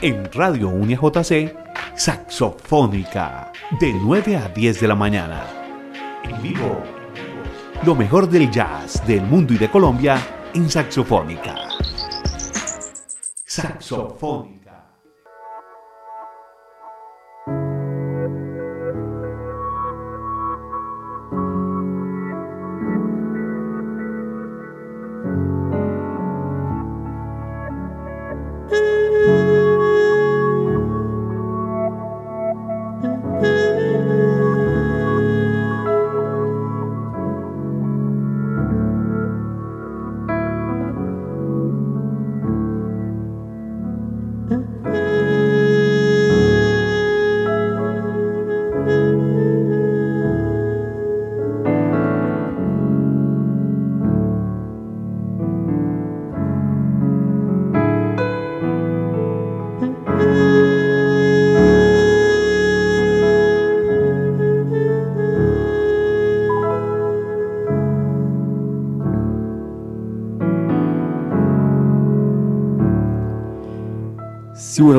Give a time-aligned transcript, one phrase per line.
[0.00, 1.52] En Radio Unia JC,
[1.96, 3.50] Saxofónica,
[3.80, 5.44] de 9 a 10 de la mañana.
[6.22, 6.80] En vivo.
[7.84, 10.16] Lo mejor del jazz del mundo y de Colombia
[10.54, 11.56] en Saxofónica.
[13.44, 14.57] Saxofónica.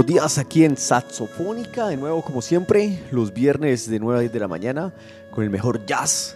[0.10, 4.40] Días aquí en Saxofónica, de nuevo como siempre, los viernes de 9 a 10 de
[4.40, 4.92] la mañana
[5.30, 6.36] con el mejor jazz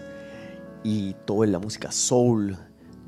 [0.84, 2.56] y toda la música soul,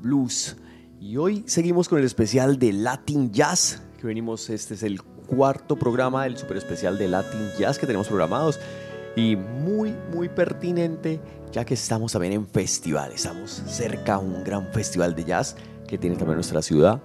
[0.02, 0.56] blues.
[1.00, 5.76] Y hoy seguimos con el especial de Latin Jazz, que venimos, este es el cuarto
[5.76, 8.58] programa del super especial de Latin Jazz que tenemos programados
[9.14, 11.20] y muy, muy pertinente
[11.52, 15.54] ya que estamos también en festival, estamos cerca a un gran festival de jazz
[15.86, 17.00] que tiene también nuestra ciudad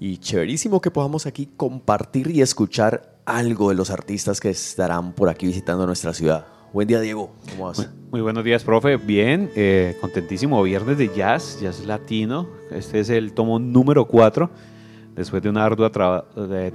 [0.00, 5.28] y chéverísimo que podamos aquí compartir y escuchar algo de los artistas que estarán por
[5.28, 6.46] aquí visitando nuestra ciudad.
[6.72, 7.34] Buen día, Diego.
[7.50, 7.90] ¿Cómo vas?
[8.10, 8.96] Muy, buenos días, profe.
[8.96, 10.62] Bien, eh, contentísimo.
[10.62, 12.48] Viernes de jazz, jazz latino.
[12.70, 14.50] Este es el tomo número 4.
[15.16, 15.92] Después de una ardua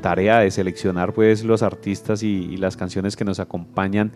[0.02, 4.12] tarea de seleccionar pues, los artistas y, las canciones que nos acompañan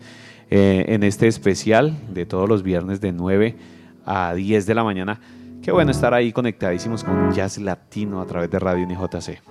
[0.50, 3.56] eh, en este especial de todos los viernes de 9
[4.04, 5.20] a 10 de la mañana.
[5.62, 9.42] Qué bueno estar ahí conectadísimos con Jazz Latino a través de Radio NJC.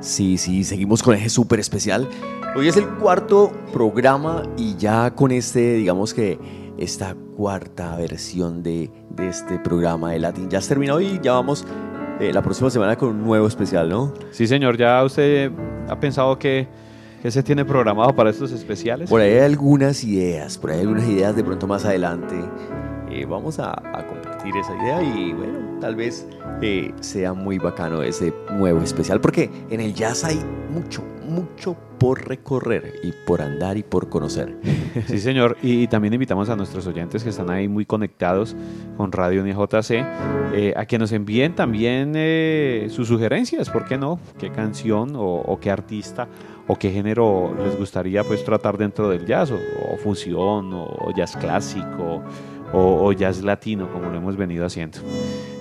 [0.00, 2.08] Sí, sí, seguimos con eje súper especial.
[2.54, 6.38] Hoy es el cuarto programa y ya con este, digamos que
[6.78, 11.66] esta cuarta versión de, de este programa de Latin Jazz terminado y ya vamos
[12.20, 14.14] eh, la próxima semana con un nuevo especial, ¿no?
[14.30, 15.50] Sí, señor, ¿ya usted
[15.88, 16.68] ha pensado que,
[17.22, 19.10] que se tiene programado para estos especiales?
[19.10, 22.36] Por ahí hay algunas ideas, por ahí hay algunas ideas de pronto más adelante.
[23.10, 24.04] Eh, vamos a, a
[24.58, 26.26] esa idea y bueno, tal vez
[26.62, 30.40] eh, sea muy bacano ese nuevo especial porque en el jazz hay
[30.72, 34.56] mucho, mucho por recorrer y por andar y por conocer.
[35.06, 35.56] Sí, señor.
[35.62, 38.56] Y, también invitamos a nuestros oyentes que están ahí muy conectados
[38.96, 39.90] con Radio NJC
[40.52, 44.18] eh, a que nos envíen también eh, sus sugerencias, ¿por qué no?
[44.36, 46.26] ¿Qué canción o, qué artista
[46.66, 49.58] o qué género les gustaría pues tratar dentro del jazz o,
[49.92, 52.24] o fusión o jazz clásico
[52.72, 54.98] o, jazz latino, como lo hemos venido haciendo.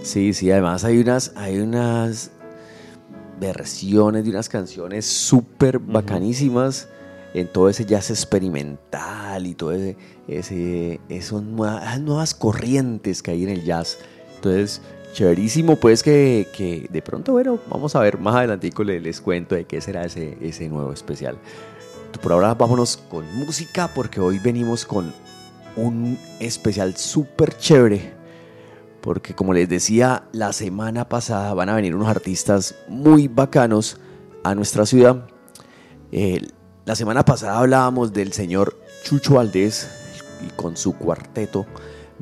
[0.03, 2.31] Sí, sí, además hay unas, hay unas
[3.40, 6.88] versiones de unas canciones súper bacanísimas
[7.34, 13.50] en todo ese jazz experimental y todo ese, ese esas nuevas, corrientes que hay en
[13.50, 13.98] el jazz.
[14.36, 14.81] Entonces,
[15.14, 19.56] chéverísimo, pues que, que, de pronto, bueno, vamos a ver más adelantico les, les cuento
[19.56, 21.38] de qué será ese, ese nuevo especial.
[22.22, 25.14] Por ahora vámonos con música porque hoy venimos con
[25.75, 28.13] un especial súper chévere.
[29.02, 33.97] Porque como les decía, la semana pasada van a venir unos artistas muy bacanos
[34.44, 35.28] a nuestra ciudad.
[36.85, 39.90] la semana pasada hablábamos del señor Chucho Valdés
[40.46, 41.66] y con su cuarteto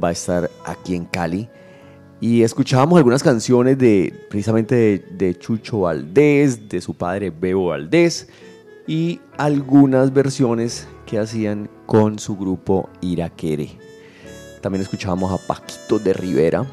[0.02, 1.50] va a estar aquí en Cali.
[2.20, 8.28] Y escuchábamos algunas canciones de precisamente de, de Chucho Valdés, de su padre Bebo Valdés
[8.88, 13.70] y algunas versiones que hacían con su grupo Iraquere.
[14.62, 16.66] También escuchábamos a Paquito de Rivera.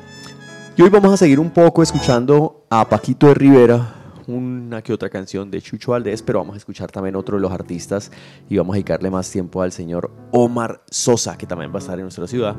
[0.76, 3.94] Y hoy vamos a seguir un poco escuchando a Paquito de Rivera,
[4.26, 7.52] una que otra canción de Chucho Valdés, pero vamos a escuchar también otro de los
[7.52, 8.10] artistas
[8.48, 11.96] y vamos a dedicarle más tiempo al señor Omar Sosa, que también va a estar
[11.96, 12.56] en nuestra ciudad.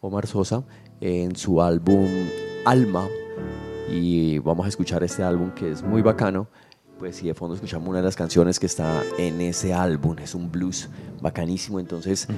[0.00, 0.64] Omar Sosa
[1.00, 2.08] en su álbum
[2.64, 3.06] Alma.
[3.88, 6.48] Y vamos a escuchar este álbum que es muy bacano
[7.02, 10.36] pues sí, de fondo escuchamos una de las canciones que está en ese álbum, es
[10.36, 10.88] un blues
[11.20, 12.28] bacanísimo, entonces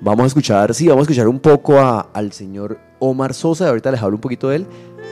[0.00, 4.00] vamos a escuchar, sí, vamos a escuchar un poco al señor Omar Sosa, ahorita les
[4.00, 4.66] hablo un poquito de él,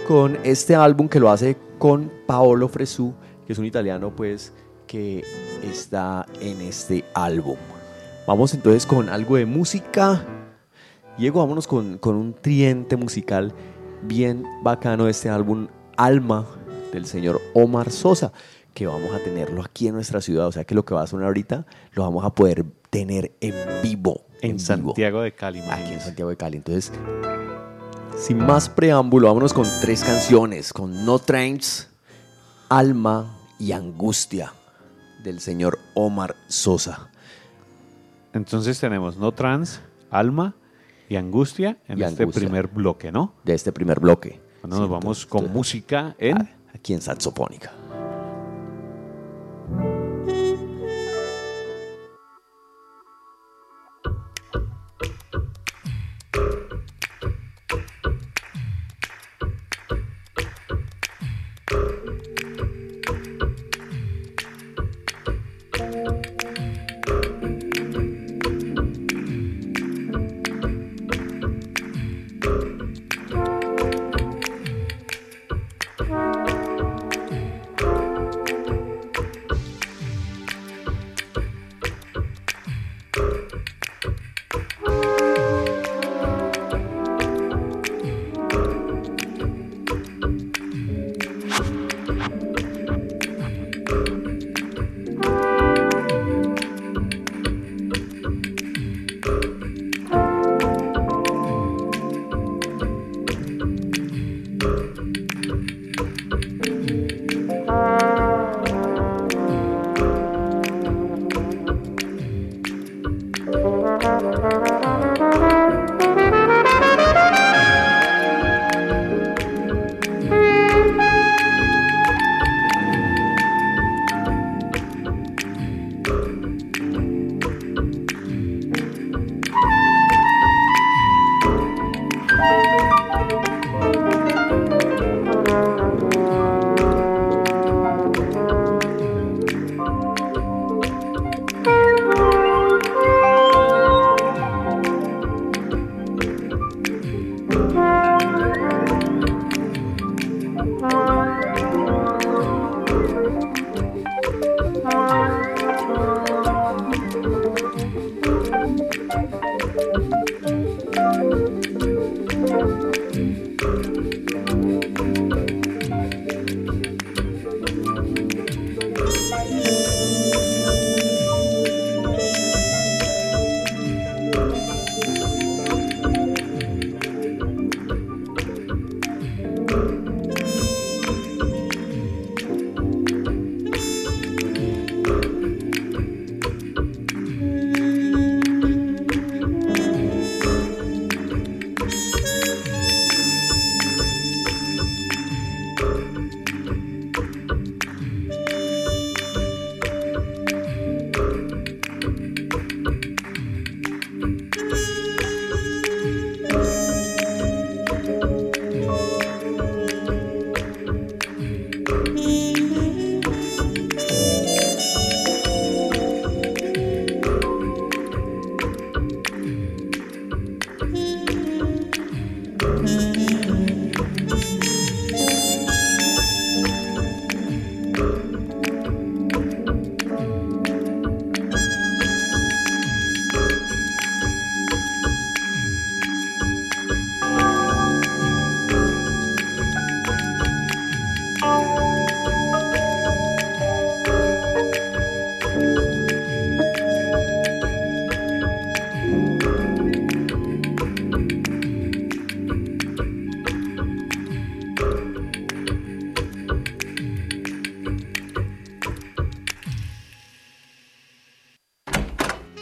[0.07, 3.13] con este álbum que lo hace con Paolo Fresu,
[3.49, 4.53] que es un italiano pues
[4.87, 5.25] que
[5.65, 7.57] está en este álbum.
[8.29, 10.25] Vamos entonces con algo de música.
[11.19, 13.53] Diego, vámonos con, con un triente musical
[14.03, 15.67] bien bacano de este álbum
[15.97, 16.47] Alma
[16.93, 18.33] del señor Omar Sosa
[18.81, 20.47] que vamos a tenerlo aquí en nuestra ciudad.
[20.47, 23.55] O sea que lo que va a sonar ahorita lo vamos a poder tener en
[23.83, 24.25] vivo.
[24.41, 26.01] En, vivo, Santiago de Cali, Aquí en.
[26.01, 26.57] Santiago de Cali.
[26.57, 26.91] Entonces,
[28.17, 31.91] sin más preámbulo, vámonos con tres canciones: con No Trains,
[32.71, 34.55] Alma y Angustia
[35.23, 37.11] del señor Omar Sosa.
[38.33, 40.55] Entonces tenemos No Trans, Alma
[41.11, 42.41] y Angustia en Y este Angustia.
[42.41, 43.35] primer bloque, ¿no?
[43.45, 44.41] De este primer bloque.
[44.63, 46.49] Bueno, Sí, nos vamos entonces, con música en...
[46.73, 47.73] Aquí en Saxofónica.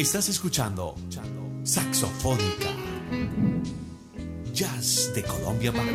[0.08, 0.94] Estás escuchando
[1.64, 2.70] Saxofónica.
[4.54, 5.92] Jazz de Colombia para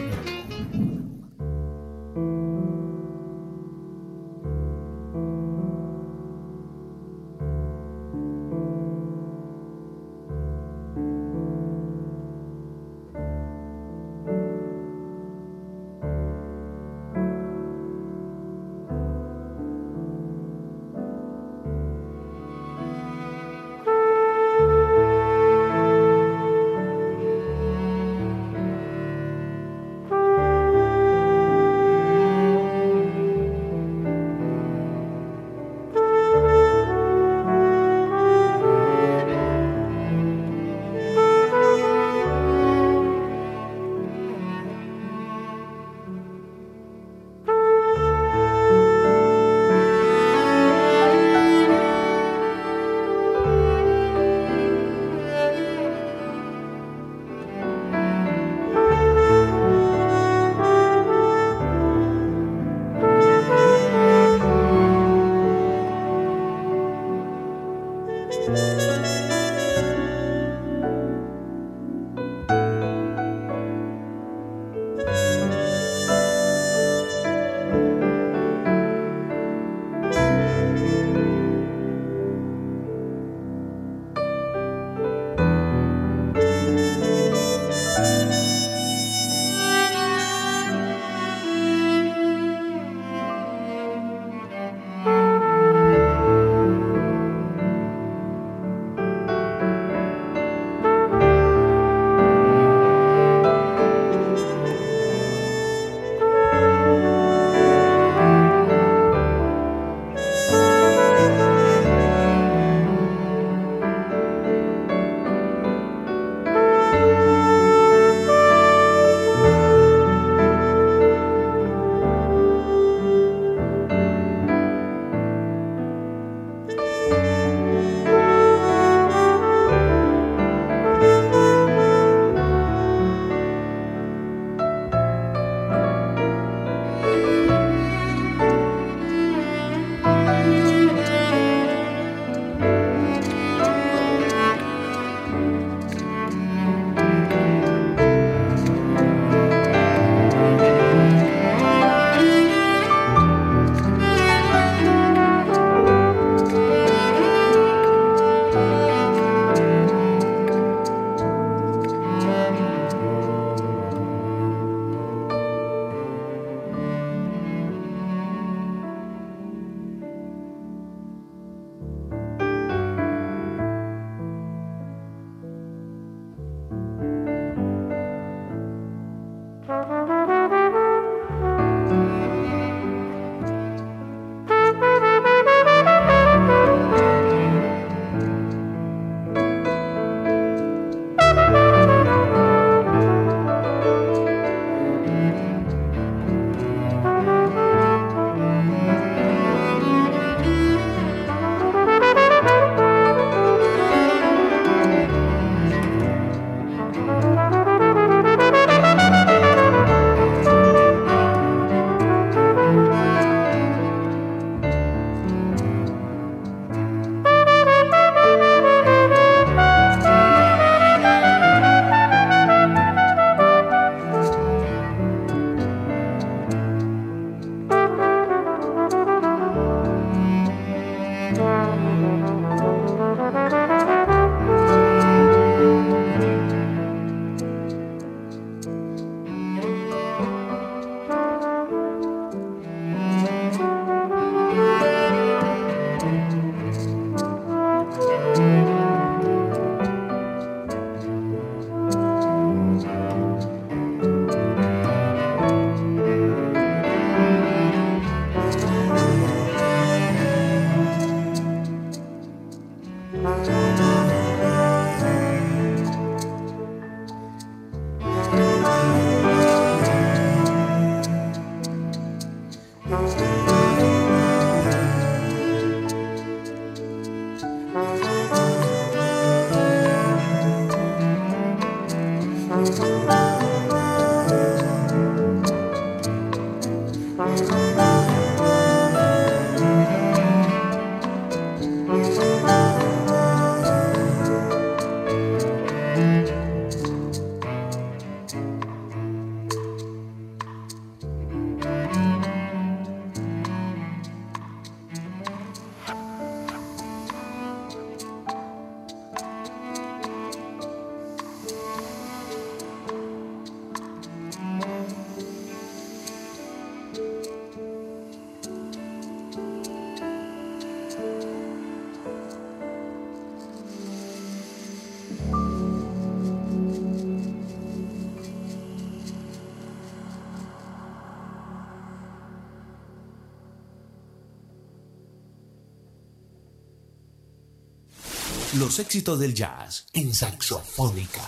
[338.64, 341.20] Los éxitos del jazz en saxofónica.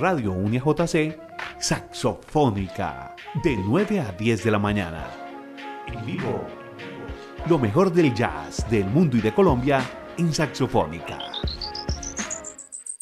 [0.00, 1.14] Radio Unia JC,
[1.58, 5.10] Saxofónica, de 9 a 10 de la mañana.
[5.86, 6.42] En vivo,
[7.46, 9.84] lo mejor del jazz del mundo y de Colombia
[10.16, 11.18] en Saxofónica.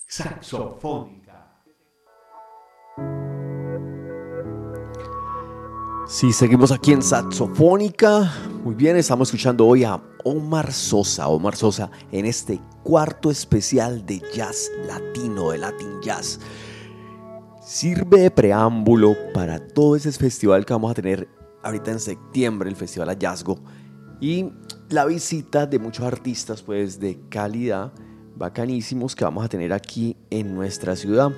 [0.09, 1.63] Saxofónica.
[6.09, 8.33] Sí, seguimos aquí en Saxofónica.
[8.65, 11.29] Muy bien, estamos escuchando hoy a Omar Sosa.
[11.29, 16.41] Omar Sosa en este cuarto especial de jazz latino, de Latin Jazz.
[17.69, 21.29] Sirve de preámbulo para todo ese festival que vamos a tener
[21.63, 23.59] ahorita en septiembre, el Festival Hallazgo.
[24.23, 24.51] Y
[24.89, 27.93] la visita de muchos artistas pues de calidad,
[28.37, 31.31] bacanísimos, que vamos a tener aquí en nuestra ciudad.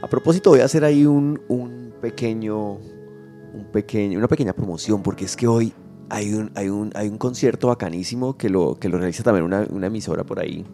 [0.00, 2.78] A propósito, voy a hacer ahí un, un pequeño
[3.52, 5.74] un pequeño, una pequeña promoción, porque es que hoy
[6.08, 9.66] hay un, hay un, hay un concierto bacanísimo que lo, que lo realiza también una,
[9.68, 10.64] una emisora por ahí,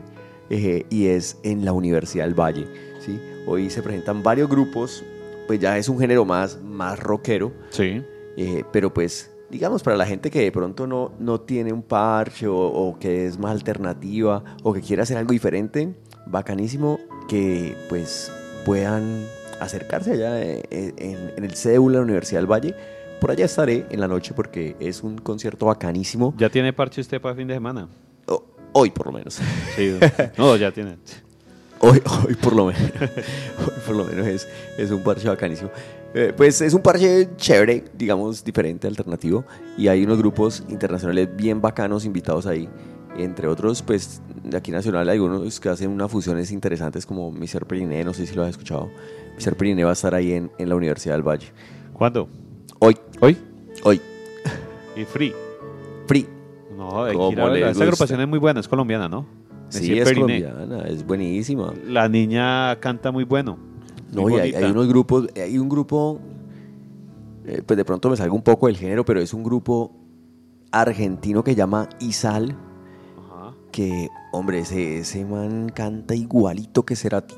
[0.48, 2.95] eh, y es en la Universidad del Valle.
[3.06, 3.20] ¿Sí?
[3.46, 5.02] Hoy se presentan varios grupos,
[5.46, 8.02] pues ya es un género más, más rockero, Sí.
[8.36, 12.48] eh, pero pues digamos para la gente que de pronto no, no tiene un parche
[12.48, 15.94] o, o que es más alternativa o que quiere hacer algo diferente,
[16.26, 18.30] bacanísimo que pues
[18.64, 19.24] puedan
[19.60, 22.74] acercarse allá eh, eh, en, en el CEU, la Universidad del Valle.
[23.20, 26.34] Por allá estaré en la noche porque es un concierto bacanísimo.
[26.36, 27.88] ¿Ya tiene parche usted para fin de semana?
[28.26, 29.40] O- hoy por lo menos.
[29.76, 29.98] Sí.
[30.36, 30.98] No, ya tiene.
[31.80, 32.80] Hoy, hoy por lo menos.
[33.60, 35.70] Hoy por lo menos es, es un parche bacanísimo.
[36.14, 39.44] Eh, pues es un parche chévere, digamos, diferente, alternativo.
[39.76, 42.68] Y hay unos grupos internacionales bien bacanos invitados ahí.
[43.18, 47.66] Entre otros, pues de aquí nacional hay algunos que hacen unas fusiones interesantes como Mr.
[47.66, 48.90] Periné, no sé si lo has escuchado.
[49.38, 49.54] Mr.
[49.56, 51.46] Periné va a estar ahí en, en la Universidad del Valle.
[51.94, 52.28] ¿Cuándo?
[52.78, 53.36] Hoy, ¿Hoy?
[53.84, 54.00] hoy,
[54.96, 55.32] Y Free.
[56.06, 56.26] free.
[56.76, 57.84] No, hay que ¿Cómo ir a Esa gusta?
[57.84, 59.26] agrupación es muy buena, es colombiana, ¿no?
[59.68, 60.42] Sí, es Periné.
[60.42, 61.74] colombiana, es buenísima.
[61.86, 63.58] La niña canta muy bueno.
[64.12, 66.20] No, muy y hay unos grupos, hay un grupo,
[67.44, 69.92] eh, pues de pronto me salgo un poco del género, pero es un grupo
[70.70, 72.56] argentino que llama Isal,
[73.18, 73.54] Ajá.
[73.72, 77.34] que, hombre, ese, ese man canta igualito que Cerati.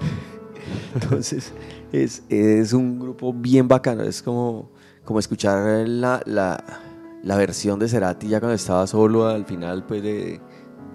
[0.94, 1.52] Entonces,
[1.92, 4.70] es, es un grupo bien bacano, es como,
[5.04, 6.64] como escuchar la, la,
[7.22, 10.40] la versión de Cerati ya cuando estaba solo al final, pues de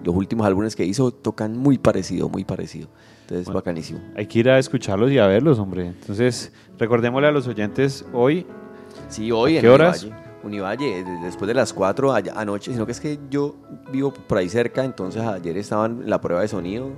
[0.04, 2.88] los últimos álbumes que hizo, tocan muy parecido, muy parecido.
[3.22, 3.58] Entonces, Bueno.
[3.60, 4.00] bacanísimo.
[4.16, 5.88] Hay que ir a escucharlos y a verlos, hombre.
[5.88, 8.46] Entonces, recordémosle a los oyentes hoy.
[9.08, 10.02] Sí, hoy ¿A en qué horas?
[10.04, 10.26] Univalle.
[10.44, 13.56] Univalle, de- después de las 4 allá- anoche, sino que es que yo
[13.90, 16.90] vivo por ahí cerca, entonces ayer estaban en la prueba de sonido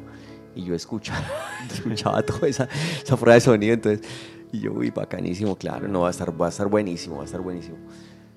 [0.54, 1.24] y yo escuchaba,
[1.72, 2.68] escuchaba toda esa,
[3.02, 4.06] esa prueba de sonido, entonces,
[4.52, 7.24] y yo, uy, bacanísimo, claro, no, va a estar, va a estar buenísimo, va a
[7.24, 7.76] estar buenísimo.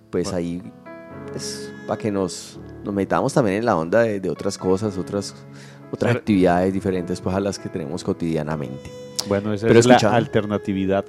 [0.10, 0.38] Pues Bueno.
[0.38, 0.62] ahí,
[1.30, 5.36] pues, para que nos, nos metamos también en la onda de, de otras cosas, otras,
[5.92, 8.90] otras Pero- actividades diferentes pues, a las que tenemos cotidianamente.
[9.28, 11.06] Bueno, esa Pero es la alternatividad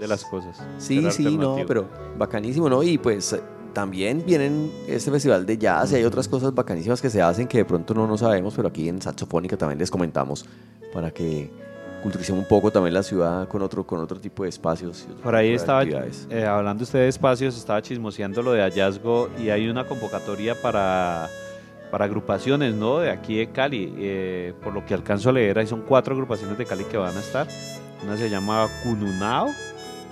[0.00, 0.60] de las cosas.
[0.78, 1.88] Sí, sí, no, pero
[2.18, 2.82] bacanísimo, ¿no?
[2.82, 3.36] Y pues
[3.72, 7.58] también vienen este festival de jazz y hay otras cosas bacanísimas que se hacen que
[7.58, 10.44] de pronto no, no sabemos, pero aquí en Saxofónica también les comentamos
[10.92, 11.50] para que
[12.04, 15.06] culturicemos un poco también la ciudad con otro, con otro tipo de espacios.
[15.08, 19.48] y Por ahí estaba, eh, hablando usted de espacios, estaba chismoseando lo de hallazgo y
[19.48, 21.30] hay una convocatoria para,
[21.90, 22.98] para agrupaciones, ¿no?
[22.98, 23.94] De aquí de Cali.
[23.96, 27.16] Eh, por lo que alcanzo a leer, ahí son cuatro agrupaciones de Cali que van
[27.16, 27.46] a estar.
[28.04, 29.48] Una se llama Cununao,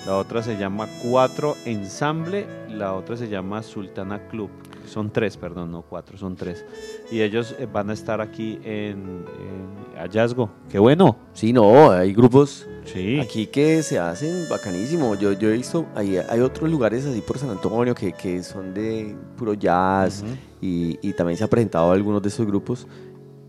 [0.07, 4.49] la otra se llama Cuatro Ensamble, la otra se llama Sultana Club.
[4.87, 6.65] Son tres, perdón, no cuatro, son tres.
[7.11, 10.51] Y ellos eh, van a estar aquí en, en Hallazgo.
[10.69, 11.17] ¡Qué bueno!
[11.33, 13.21] Sí, no, hay grupos Sí.
[13.21, 15.15] aquí que se hacen bacanísimo.
[15.15, 18.75] Yo, yo he visto, hay, hay otros lugares así por San Antonio que, que son
[18.75, 20.23] de puro jazz.
[20.23, 20.33] Ujú.
[20.61, 22.87] y, y también se ha presentado algunos de estos grupos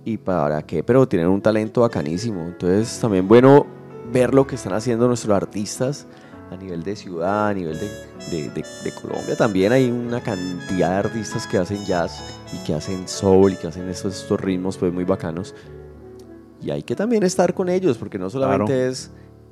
[0.05, 2.41] y para qué, pero tienen un talento bacanísimo.
[2.45, 3.65] Entonces también bueno
[4.11, 6.05] ver lo que están haciendo nuestros artistas
[6.53, 7.87] a nivel de ciudad, a nivel de,
[8.31, 9.35] de- de- de Colombia.
[9.35, 13.67] También hay una cantidad de artistas que hacen jazz y que hacen soul y que
[13.67, 15.53] hacen estos, estos ritmos pues muy bacanos.
[16.61, 18.89] Y hay que también estar con ellos porque no solamente Claro.
[18.91, 19.11] es,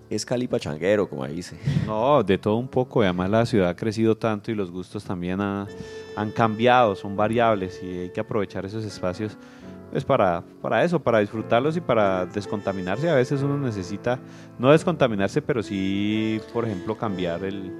[0.10, 1.58] es Cali pachanguero, como ahí dice.
[1.86, 3.02] No, de todo un poco.
[3.02, 5.68] Además la ciudad ha crecido tanto y los gustos también ha-
[6.16, 9.34] han cambiado, son variables y hay que aprovechar esos espacios
[9.92, 13.10] pues para, para eso, para disfrutarlos y para descontaminarse.
[13.10, 14.20] A veces uno necesita,
[14.58, 17.72] no descontaminarse, pero sí, por ejemplo, cambiar el,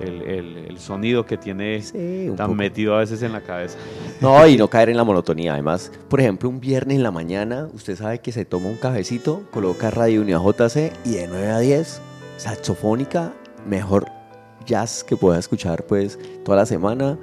[0.00, 2.54] el, el- el sonido que tiene Sí, tan poco.
[2.54, 3.76] metido a veces en la cabeza.
[4.20, 5.54] No, y no caer en la monotonía.
[5.54, 9.42] Además, por ejemplo, un viernes en la mañana, usted sabe que se toma un cafecito,
[9.50, 12.00] coloca Radio Unidad JC y de 9 a 10,
[12.36, 13.32] saxofónica,
[13.66, 14.06] mejor
[14.66, 17.18] jazz que pueda escuchar pues toda la semana.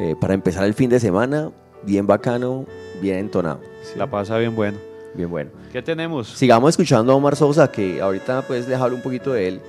[0.00, 1.50] eh, para empezar el fin de semana,
[1.84, 2.64] bien bacano,
[3.02, 3.60] bien entonado.
[3.96, 4.78] La pasa bien bueno.
[5.14, 5.50] Bien bueno.
[5.70, 6.28] ¿Qué tenemos?
[6.28, 9.60] Sigamos escuchando a Omar Sosa, que ahorita pues les hablo un poquito de él.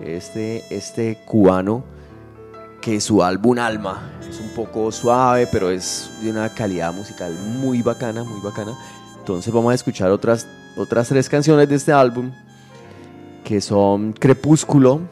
[0.00, 1.84] Este, este cubano,
[2.80, 7.82] que su álbum Alma es un poco suave, pero es de una calidad musical muy
[7.82, 8.72] bacana, muy bacana.
[9.18, 12.32] Entonces vamos a escuchar otras, otras tres canciones de este álbum,
[13.44, 15.02] que son Crepúsculo,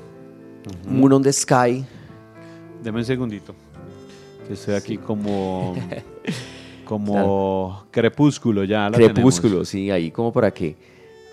[0.88, 1.85] Moon on the Sky.
[2.83, 3.54] Deme un segundito.
[4.46, 5.76] Que estoy aquí como.
[6.88, 8.88] como crepúsculo ya.
[8.90, 9.68] La Crepúsculo, tenemos.
[9.68, 10.77] sí, ahí como para que.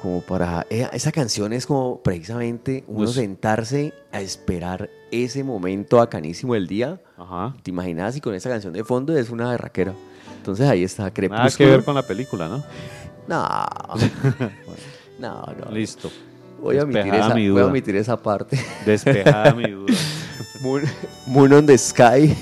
[0.02, 0.68] Como para.
[0.70, 7.00] eh, Esa canción es como precisamente uno sentarse a esperar ese momento bacanísimo del día.
[7.18, 7.56] Ajá.
[7.64, 8.16] ¿Te imaginas?
[8.16, 9.94] Y con esa canción de fondo es una berraquera.
[10.38, 11.44] Entonces ahí está Crepúsculo.
[11.46, 12.64] Nada que ver con la película, ¿no?
[13.28, 13.48] No.
[15.18, 15.72] no, no.
[15.72, 16.12] Listo.
[16.62, 18.60] Voy a, esa, mi voy a omitir esa parte.
[18.86, 19.94] Despejada mi duda.
[20.62, 20.84] Moon,
[21.28, 22.36] Moon on the Sky.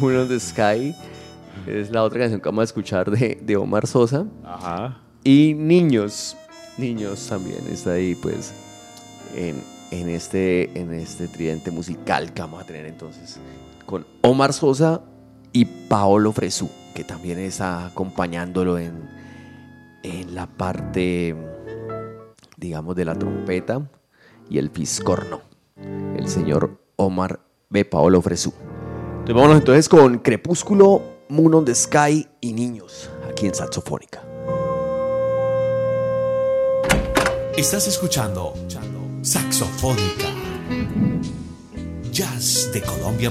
[0.00, 0.94] Moon on the Sky.
[1.66, 4.26] Es la otra canción que vamos a escuchar de, de Omar Sosa.
[4.44, 5.00] Ajá.
[5.22, 6.36] Y Niños.
[6.76, 8.52] Niños también está ahí, pues,
[9.36, 13.38] en, en este, en este tridente musical que vamos a tener entonces.
[13.86, 15.02] Con Omar Sosa
[15.52, 19.08] y Paolo Fresú, que también está acompañándolo en,
[20.02, 21.36] en la parte,
[22.56, 23.88] digamos, de la trompeta
[24.50, 25.42] y el fiscorno.
[26.16, 27.84] El señor Omar B.
[27.84, 28.52] Paolo Fresú.
[29.10, 34.22] Entonces, vámonos entonces con Crepúsculo, Moon on the Sky y Niños, aquí en Saxofónica.
[37.56, 38.54] Estás escuchando
[39.22, 40.28] Saxofónica.
[42.12, 43.30] Jazz de Colombia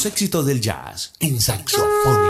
[0.00, 2.29] Los éxitos del jazz en saxofónica.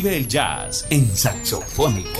[0.00, 2.17] Vive el jazz en Saxofónica.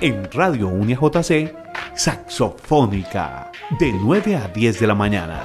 [0.00, 1.54] En Radio Unia JC,
[1.94, 5.42] Saxofónica, de 9 a 10 de la mañana.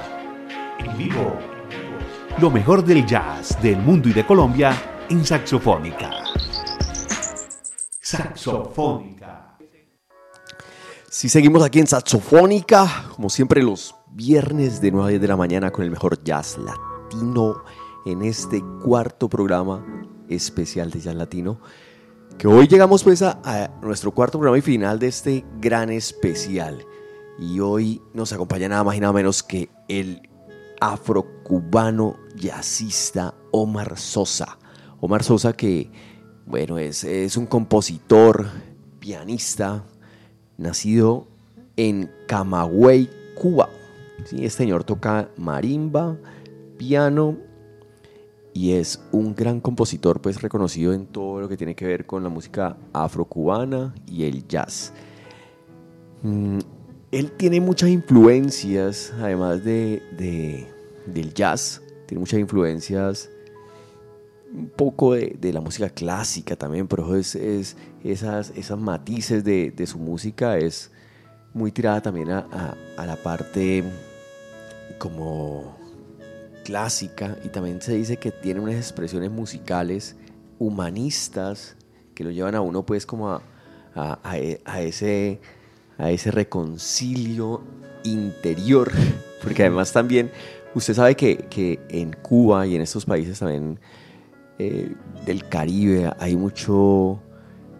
[0.78, 1.36] En vivo,
[2.40, 6.10] lo mejor del jazz del mundo y de Colombia en Saxofónica.
[8.00, 9.58] Saxofónica.
[11.10, 15.36] Si seguimos aquí en Saxofónica, como siempre los viernes de 9 a 10 de la
[15.36, 17.62] mañana con el mejor jazz latino
[18.06, 19.84] en este cuarto programa
[20.28, 21.60] especial de jazz latino
[22.38, 26.84] que hoy llegamos pues a, nuestro cuarto programa y final de este gran especial.
[27.38, 30.28] Y hoy nos acompaña nada más y nada menos que el
[30.80, 34.58] afrocubano jazzista Omar Sosa.
[35.00, 35.90] Omar Sosa que,
[36.44, 38.46] bueno, es, es un compositor,
[39.00, 39.84] pianista,
[40.58, 41.28] nacido
[41.76, 43.68] en Camagüey, Cuba.
[44.24, 44.44] ¿Sí?
[44.44, 46.16] Este señor toca marimba,
[46.76, 47.36] piano
[48.56, 52.22] y es un gran compositor pues reconocido en todo lo que tiene que ver con
[52.22, 54.94] la música afrocubana y el jazz.
[56.22, 56.60] Mm,
[57.12, 60.02] él tiene muchas influencias, además de,
[61.04, 63.28] del jazz, tiene muchas influencias
[64.54, 69.98] un poco de, la música clásica también, pero es, es esas, esas matices de, su
[69.98, 70.90] música es
[71.52, 73.84] muy tirada también a la parte
[74.98, 75.76] como
[76.66, 80.16] clásica y también se dice que tiene unas expresiones musicales
[80.58, 81.76] humanistas
[82.12, 83.40] que lo llevan a uno pues como a,
[83.94, 85.40] a- e- ese,
[85.96, 87.62] a ese reconcilio
[88.02, 88.90] interior,
[89.44, 90.32] porque además también
[90.74, 93.78] usted sabe que, que en Cuba y en estos países también
[94.58, 94.92] eh,
[95.24, 97.20] del Caribe hay mucho,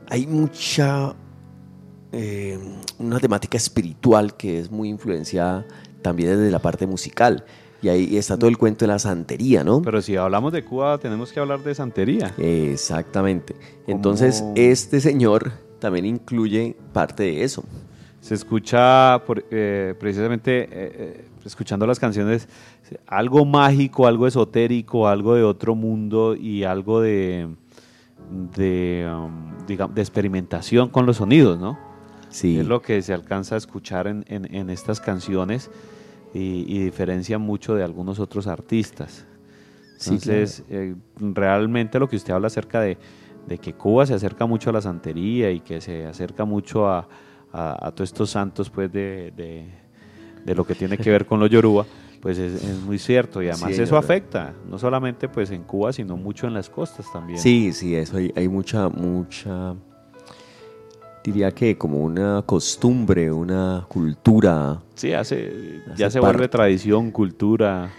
[0.09, 1.13] hay mucha,
[2.13, 2.57] eh,
[3.01, 5.67] una temática espiritual que es muy influenciada
[6.03, 7.45] también desde la parte musical.
[7.83, 9.83] Y ahí está todo el cuento de la santería, ¿no?
[9.83, 12.33] Pero si hablamos de Cuba, tenemos que hablar de santería.
[12.39, 13.55] Exactamente.
[13.87, 17.65] Entonces, este señor también incluye parte de eso.
[18.21, 22.49] Se escucha por- eh, precisamente, eh, eh, escuchando las canciones,
[23.07, 27.47] algo mágico, algo esotérico, algo de otro mundo y algo de,
[28.57, 31.79] de, um, digamos, de experimentación con los sonidos, ¿no?
[32.31, 32.59] Sí.
[32.59, 35.71] Es lo que se alcanza a escuchar en, en- en estas canciones
[36.35, 39.25] y, y diferencia mucho de algunos otros artistas.
[39.97, 42.99] Sí, Entonces, eh, realmente lo que usted habla acerca de,
[43.47, 47.09] de que Cuba se acerca mucho a la santería y que se acerca mucho a,
[47.53, 49.71] a- a todos estos santos pues de, de-
[50.45, 51.87] de lo que tiene que ver con los yoruba,
[52.21, 55.93] pues es, es muy cierto y además Sí, eso afecta, no solamente pues en Cuba,
[55.93, 57.39] sino mucho en las costas también.
[57.39, 59.75] Sí, sí, eso hay, hay mucha, mucha,
[61.27, 64.81] diría que como una costumbre, una cultura.
[64.95, 66.37] Sí, hace, Hace ya se parte.
[66.37, 67.91] vuelve tradición, cultura.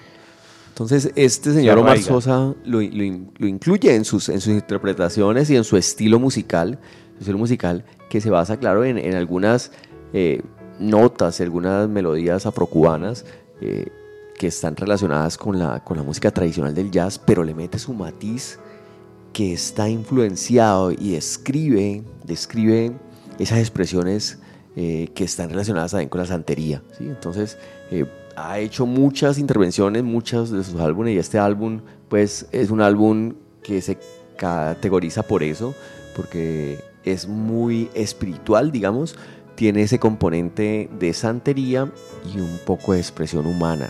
[0.70, 1.98] Entonces, este señor Omar.
[2.00, 6.80] Sosa lo, lo incluye en sus, en sus interpretaciones y en su estilo musical,
[7.16, 9.72] su estilo musical que se basa, claro, en, en algunas
[10.14, 10.42] eh,
[10.80, 13.26] notas, algunas melodías afrocubanas
[13.60, 13.88] eh,
[14.38, 17.94] que están relacionadas con la, con la música tradicional del jazz, pero le mete su
[17.94, 18.58] matiz
[19.34, 22.96] que está influenciado y describe, describe
[23.40, 24.40] esas expresiones
[24.76, 26.84] eh, que están relacionadas también con la santería.
[26.98, 27.06] ¿sí?
[27.06, 27.58] Entonces,
[27.92, 32.82] eh, ha hecho muchas intervenciones, muchos de sus álbumes, y este álbum, pues, es un
[32.82, 33.34] álbum
[33.64, 33.98] que se
[34.38, 35.74] categoriza por eso,
[36.16, 39.18] porque es muy espiritual, digamos,
[39.56, 41.92] tiene ese componente de santería
[42.32, 43.90] y un poco de expresión humana.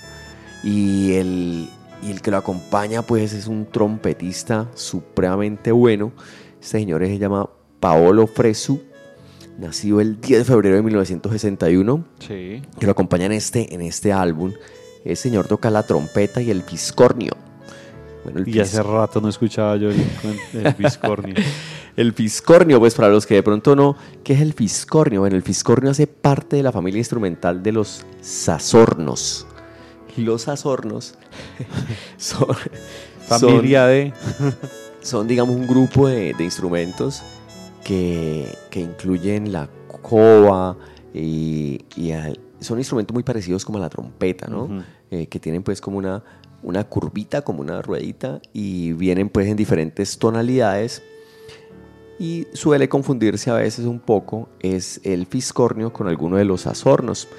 [0.64, 1.70] Y el,
[2.02, 6.14] y el que lo acompaña, pues, es un trompetista supremamente bueno.
[6.62, 7.50] Este señor se llama
[7.82, 8.82] Paolo Fresu,
[9.58, 12.62] nacido el 10 de febrero de 1961 Sí.
[12.80, 14.54] que lo acompaña en este, en este álbum.
[15.06, 17.32] El señor toca la trompeta y el fiscornio.
[18.24, 20.04] Bueno, el, Y hace rato no escuchaba yo el,
[20.54, 21.34] el biscornio.
[21.96, 25.22] el fiscornio, pues para los que de pronto no, ¿qué es el fiscornio?
[25.22, 29.48] Bueno, el fiscornio hace parte de la familia instrumental de los sasornos.
[30.18, 31.14] Los sasornos
[32.18, 32.48] son,
[33.30, 34.14] son- Familia de...
[35.02, 37.22] son, digamos, un grupo de, de instrumentos
[37.88, 39.70] que, que incluyen la
[40.02, 40.76] coba
[41.14, 44.64] y, y al- son instrumentos muy parecidos como a la trompeta, ¿no?
[44.66, 44.82] Ujú.
[45.10, 46.22] Eh, que tienen pues como una,
[46.64, 51.02] una curvita, como una ruedita y vienen pues en diferentes tonalidades
[52.20, 57.30] y suele confundirse a veces un poco es el fiscornio con alguno de los azornos.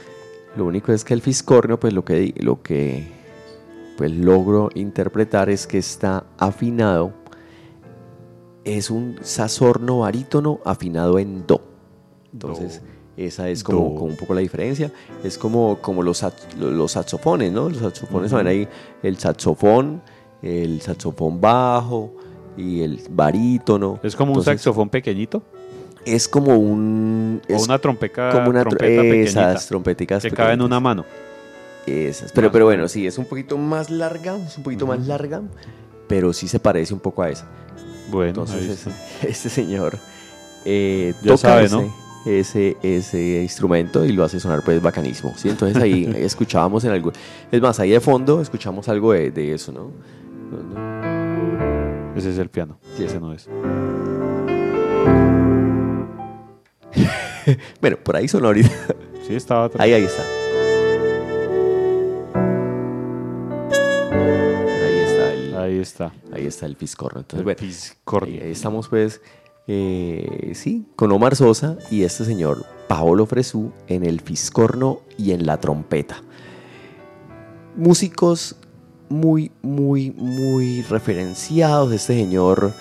[0.57, 3.07] Lo único es que el fiscornio pues lo que, lo que
[3.99, 7.13] pues logro interpretar es que está afinado
[8.77, 11.61] es un sasorno barítono afinado en do.
[12.33, 12.83] Entonces,
[13.17, 14.93] esa es como, un poco la diferencia.
[15.25, 16.25] Es como, como los,
[16.59, 17.69] los saxofones, ¿no?
[17.69, 18.39] Los saxofones Ujú.
[18.39, 18.69] son ahí
[19.03, 20.03] el saxofón,
[20.43, 22.13] el saxofón bajo
[22.57, 23.99] y el barítono.
[24.03, 25.43] Es como un saxofón pequeñito
[26.05, 27.41] Es como un...
[27.49, 30.79] o es una trompeca, como una tro- trompeta pequeñita esas trompeticas que cabe en una
[30.81, 31.05] mano.
[31.87, 32.33] Esas.
[32.33, 35.07] Pero, Más pero o bueno, sí, es un poquito más larga, es un poquito más
[35.07, 35.41] larga,
[36.07, 37.47] pero sí se parece un poco a esa.
[38.11, 39.99] Bueno, Entonces, ahí este, señor
[40.65, 41.95] eh, Ya toca sabe, ese, ¿no?
[42.27, 45.35] ese, ese instrumento y lo hace sonar pues bacanísimo.
[45.37, 45.49] ¿sí?
[45.49, 47.13] Entonces ahí, escuchábamos en algo.
[47.51, 49.91] Es más, ahí de fondo escuchamos algo de, de eso, ¿no?
[50.51, 51.09] No,
[52.17, 52.79] ese es el piano.
[52.97, 53.05] Sí.
[53.05, 53.49] Ese no es.
[57.81, 58.69] Bueno, por ahí sonó ahorita.
[59.27, 59.71] Sí, estaba.
[59.79, 60.23] Ahí, ahí está.
[65.69, 66.13] Ahí está.
[66.33, 67.21] ahí está el fiscorno.
[67.21, 68.43] Entonces, El bueno, fiscornio.
[68.43, 69.21] Ahí estamos pues,
[69.67, 75.45] eh, sí, con Omar Sosa y este señor Paolo Fresú en el fiscorno y en
[75.45, 76.23] la trompeta.
[77.77, 78.57] Músicos
[79.11, 81.93] muy, muy, muy referenciados.
[81.93, 82.73] Este señor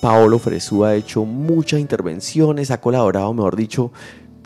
[0.00, 3.92] Paolo Fresú ha hecho muchas intervenciones, ha colaborado, mejor dicho,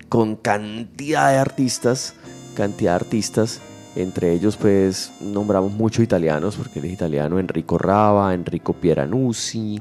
[0.08, 2.14] con cantidad de artistas,
[2.56, 3.60] cantidad de artistas
[3.96, 9.80] Entre ellos, pues, nombramos muchos italianos, porque él es italiano, Enrico Rava, Enrico Pieranuzzi,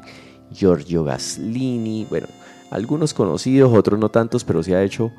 [0.51, 2.28] Giorgio Gaslini, bueno,
[2.70, 5.11] algunos conocidos, otros no tantos, pero sí ha hecho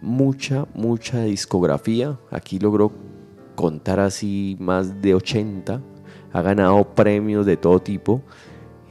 [0.00, 2.18] mucha, mucha discografía.
[2.30, 2.92] Aquí logró
[3.54, 5.80] contar así más de 80.
[6.32, 8.22] Ha ganado premios de todo tipo.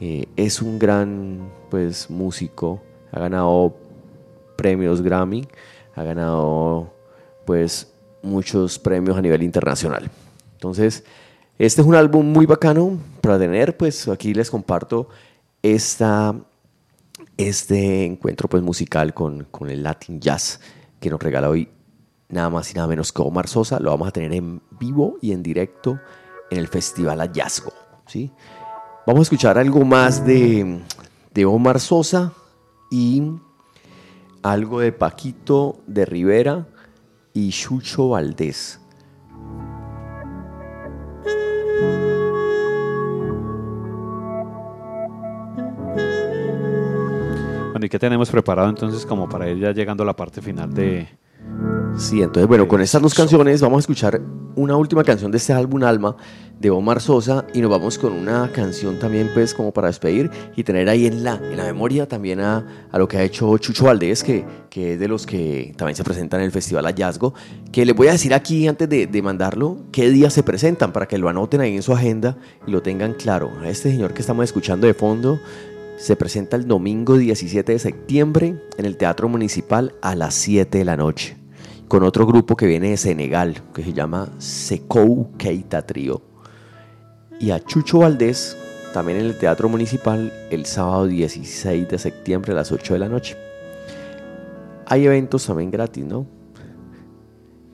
[0.00, 2.82] Eh, es un gran pues músico.
[3.12, 3.76] Ha ganado
[4.56, 5.46] premios Grammy.
[5.94, 6.92] Ha ganado
[7.46, 7.95] pues
[8.26, 10.10] muchos premios a nivel internacional.
[10.52, 11.04] Entonces,
[11.58, 13.76] este es un álbum muy bacano para tener.
[13.76, 15.08] Pues aquí les comparto
[15.62, 16.34] esta,
[17.36, 20.60] este encuentro pues musical con, con el Latin Jazz
[21.00, 21.68] que nos regala hoy
[22.28, 23.80] nada más y nada menos que Omar Sosa.
[23.80, 25.98] Lo vamos a tener en vivo y en directo
[26.50, 27.72] en el Festival Hallazgo.
[28.06, 28.30] ¿sí?
[29.06, 30.80] Vamos a escuchar algo más de,
[31.32, 32.32] de Omar Sosa
[32.90, 33.22] y
[34.42, 36.66] algo de Paquito de Rivera
[37.36, 38.80] y Chucho Valdés.
[47.72, 50.72] Bueno, ¿y qué tenemos preparado entonces como para ir ya llegando a la parte final
[50.72, 51.06] de...
[51.98, 54.18] Sí, entonces bueno, con estas dos canciones vamos a escuchar
[54.54, 56.16] una última canción de este álbum Alma
[56.60, 60.64] de Omar Sosa y nos vamos con una canción también pues como para despedir y
[60.64, 63.84] tener ahí en la, en la memoria también a, a lo que ha hecho Chucho
[63.84, 67.34] Valdés, que, que, es de los que también se presentan en el Festival Hallazgo,
[67.72, 71.06] que les voy a decir aquí antes de, de mandarlo qué días se presentan para
[71.06, 73.50] que lo anoten ahí en su agenda y lo tengan claro.
[73.60, 75.38] A este señor que estamos escuchando de fondo
[75.96, 80.84] se presenta el domingo 17 de septiembre en el Teatro Municipal a las 7 de
[80.84, 81.36] la noche,
[81.88, 86.35] con otro grupo que viene de Senegal, que se llama Sekou Keita Trio.
[87.38, 88.56] Y a Chucho Valdés,
[88.94, 93.08] también en el Teatro Municipal, el sábado 16 de septiembre a las 8 de la
[93.08, 93.36] noche.
[94.86, 96.26] Hay eventos también gratis, ¿no?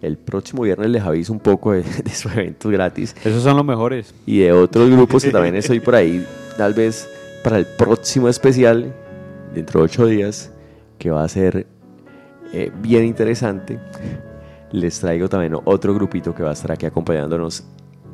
[0.01, 3.15] El próximo viernes les aviso un poco de, de esos eventos gratis.
[3.25, 4.13] Esos son los mejores.
[4.27, 7.09] Y de otros grupos que también estoy por ahí, tal vez
[7.45, 8.93] para el próximo especial,
[9.55, 10.51] dentro de ocho días,
[10.99, 11.67] que va a ser
[12.53, 13.79] eh, bien interesante,
[14.73, 17.65] les traigo también otro grupito que va a estar aquí acompañándonos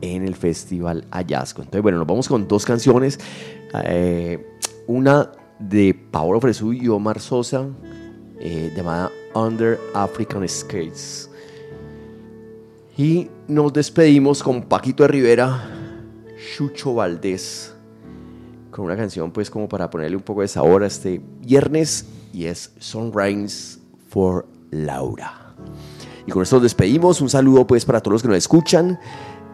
[0.01, 1.63] en el Festival Hallazgo.
[1.63, 3.19] Entonces, bueno, nos vamos con dos canciones.
[3.85, 4.45] Eh,
[4.87, 7.67] una de Paolo Fresu y Omar Sosa,
[8.41, 11.31] eh, llamada Under African Skates.
[12.97, 15.71] Y nos despedimos con Paquito de Rivera,
[16.57, 17.75] Chucho Valdés
[18.79, 22.45] con una canción pues como para ponerle un poco de sabor a este viernes y
[22.45, 25.55] es Sunrise for Laura.
[26.27, 29.01] Y con esto nos despedimos, un saludo pues para todos los que nos escuchan,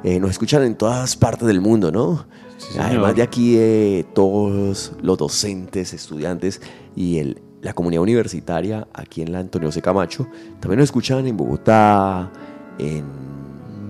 [0.04, 2.26] eh, nos escuchan en todas partes del mundo, ¿no?
[2.58, 6.60] Sí, Además de aquí eh, todos los docentes, estudiantes
[6.94, 9.82] y el, la comunidad universitaria aquí en la Antonio C.
[9.82, 10.26] Camacho,
[10.60, 12.30] también nos escuchan en Bogotá,
[12.78, 13.04] en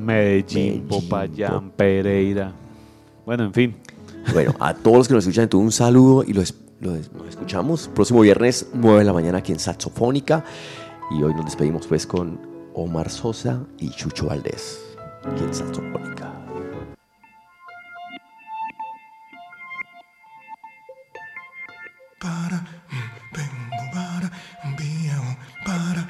[0.04, 2.52] Medellín, Medellín, Popayán, Pereira.
[3.26, 3.76] Bueno, en fin.
[4.32, 8.20] Bueno, a todos los que nos escuchan, un saludo y los, los- nos escuchamos próximo
[8.20, 10.44] viernes, 9 de la mañana aquí en Saxofónica.
[11.10, 12.38] Y hoy nos despedimos pues con
[12.74, 14.80] Omar Sosa y Chucho Valdés
[15.26, 16.32] aquí en Saxofónica.
[22.20, 24.28] para mm, bembu bara
[24.78, 25.26] biau
[25.66, 26.02] para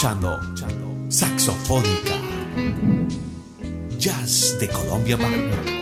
[0.00, 0.40] escuchando
[1.10, 2.14] Saxofónica.
[3.98, 5.79] Jazz de Colombia para